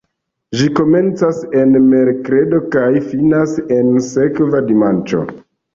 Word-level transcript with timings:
Ĝi 0.61 0.69
komencas 0.79 1.41
en 1.61 1.77
merkredo 1.91 2.63
kaj 2.77 2.89
finas 3.13 3.57
en 3.79 3.95
sekva 4.11 4.69
dimanĉo. 4.73 5.27